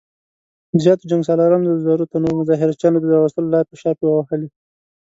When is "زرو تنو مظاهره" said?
1.85-2.73